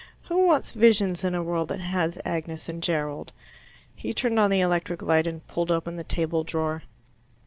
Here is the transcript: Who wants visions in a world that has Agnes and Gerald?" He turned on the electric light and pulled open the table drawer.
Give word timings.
Who 0.29 0.47
wants 0.47 0.71
visions 0.71 1.23
in 1.23 1.35
a 1.35 1.43
world 1.43 1.67
that 1.69 1.79
has 1.79 2.17
Agnes 2.25 2.67
and 2.67 2.81
Gerald?" 2.81 3.33
He 3.93 4.15
turned 4.15 4.39
on 4.39 4.49
the 4.49 4.59
electric 4.59 5.03
light 5.03 5.27
and 5.27 5.45
pulled 5.47 5.69
open 5.69 5.95
the 5.95 6.03
table 6.03 6.43
drawer. 6.43 6.81